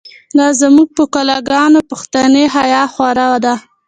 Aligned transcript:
لا 0.37 0.47
زمونږ 0.59 0.89
په 0.97 1.03
کلا 1.13 1.37
گانو، 1.49 1.79
پښتنی 1.91 2.45
حیا 2.55 2.83
خوره 2.93 3.27
ده 3.43 3.55